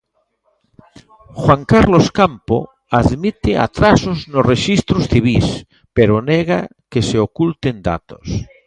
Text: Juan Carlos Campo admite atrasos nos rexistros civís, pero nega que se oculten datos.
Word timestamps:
Juan 1.41 1.61
Carlos 1.71 2.07
Campo 2.17 2.57
admite 3.01 3.51
atrasos 3.65 4.19
nos 4.31 4.47
rexistros 4.51 5.03
civís, 5.11 5.47
pero 5.95 6.23
nega 6.29 6.59
que 6.91 7.01
se 7.09 7.17
oculten 7.27 7.75
datos. 7.89 8.27